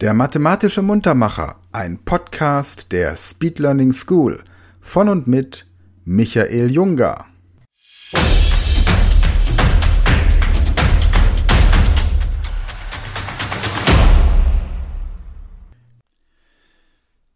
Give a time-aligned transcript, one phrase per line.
[0.00, 4.42] Der mathematische Muntermacher, ein Podcast der Speed Learning School
[4.80, 5.66] von und mit
[6.04, 7.26] Michael Junger.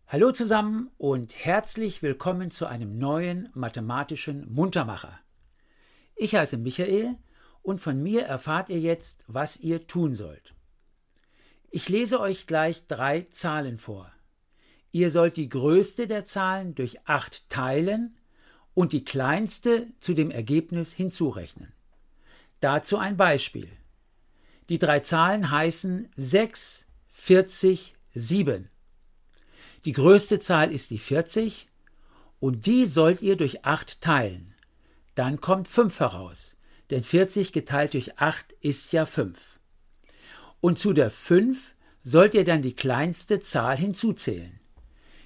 [0.09, 5.21] Hallo zusammen und herzlich willkommen zu einem neuen mathematischen Muntermacher.
[6.17, 7.15] Ich heiße Michael
[7.63, 10.58] und von mir erfahrt ihr jetzt, was ihr tun sollt.
[11.71, 14.11] Ich lese euch gleich drei Zahlen vor.
[14.91, 18.17] Ihr sollt die größte der Zahlen durch acht teilen
[18.73, 21.73] und die kleinste zu dem Ergebnis hinzurechnen.
[22.61, 23.69] Dazu ein Beispiel.
[24.71, 28.71] Die drei Zahlen heißen 6, 40, 7.
[29.85, 31.69] Die größte Zahl ist die 40
[32.41, 34.55] und die sollt ihr durch 8 teilen.
[35.15, 36.57] Dann kommt 5 heraus,
[36.89, 39.58] denn 40 geteilt durch 8 ist ja 5
[40.61, 44.59] und zu der 5 sollt ihr dann die kleinste Zahl hinzuzählen.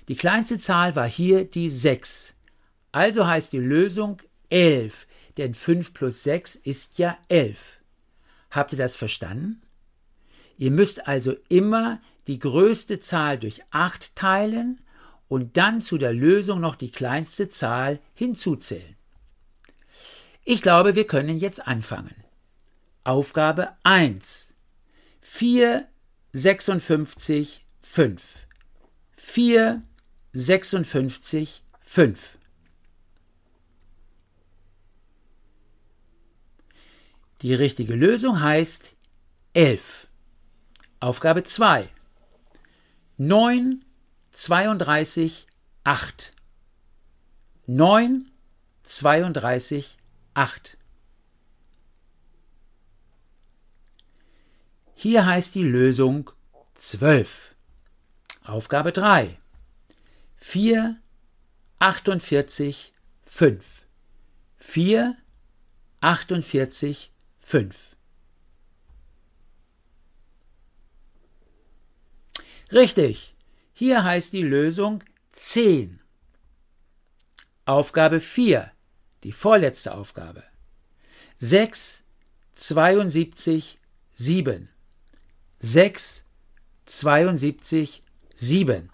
[0.09, 2.35] Die kleinste Zahl war hier die 6.
[2.91, 5.07] Also heißt die Lösung 11,
[5.39, 7.59] denn 5 plus 6 ist ja 11.
[8.51, 9.63] Habt ihr das verstanden?
[10.59, 14.81] Ihr müsst also immer die größte Zahl durch 8 teilen
[15.29, 18.97] und dann zu der Lösung noch die kleinste Zahl hinzuzählen.
[20.45, 22.15] Ich glaube, wir können jetzt anfangen.
[23.05, 24.52] Aufgabe 1.
[25.35, 25.89] 4,
[26.35, 28.23] 56, 5.
[29.17, 29.83] 4,
[30.35, 32.39] 56, 5.
[37.41, 38.95] Die richtige Lösung heißt
[39.55, 40.07] 11.
[41.01, 41.89] Aufgabe 2.
[43.17, 43.87] 9,
[44.33, 45.47] 32,
[45.85, 46.35] 8.
[47.67, 48.31] 9,
[48.83, 49.97] 32,
[50.35, 50.77] 8.
[55.03, 56.31] Hier heißt die Lösung
[56.75, 57.57] 12.
[58.45, 59.37] Aufgabe 3.
[60.37, 60.97] 4,
[61.81, 62.93] 48,
[63.25, 63.83] 5.
[64.59, 65.17] 4,
[66.03, 67.11] 48,
[67.41, 67.97] 5.
[72.71, 73.35] Richtig.
[73.73, 75.99] Hier heißt die Lösung 10.
[77.65, 78.71] Aufgabe 4.
[79.25, 80.45] Die vorletzte Aufgabe.
[81.39, 82.05] 6,
[82.55, 83.81] 72,
[84.15, 84.69] 7.
[85.65, 86.25] 6,
[86.87, 88.03] 72,
[88.35, 88.91] 7.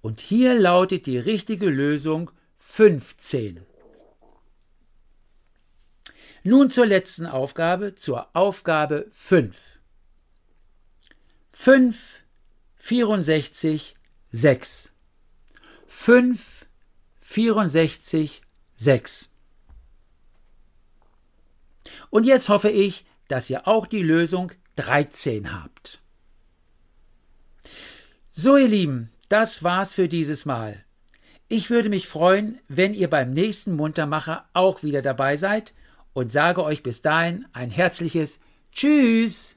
[0.00, 3.66] Und hier lautet die richtige Lösung 15.
[6.44, 9.60] Nun zur letzten Aufgabe, zur Aufgabe 5.
[11.50, 12.22] 5,
[12.76, 13.96] 64,
[14.30, 14.92] 6.
[15.86, 16.66] 5,
[17.18, 18.42] 64,
[18.76, 19.30] 6.
[22.10, 26.00] Und jetzt hoffe ich, dass ihr auch die Lösung 13 habt.
[28.30, 30.84] So ihr Lieben, das war's für dieses Mal.
[31.48, 35.74] Ich würde mich freuen, wenn ihr beim nächsten Muntermacher auch wieder dabei seid
[36.12, 38.40] und sage euch bis dahin ein herzliches
[38.72, 39.56] Tschüss.